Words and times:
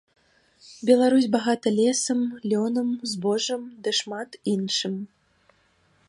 Беларусь 0.89 1.27
багата 1.35 1.67
лесам, 1.79 2.21
лёнам, 2.53 2.89
збожжам 3.11 3.61
ды 3.85 3.89
шмат 4.01 4.29
іншым. 4.53 4.95